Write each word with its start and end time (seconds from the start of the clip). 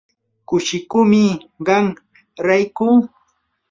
kushikuumi 0.47 1.23
qam 1.65 1.85
rayku. 2.45 2.87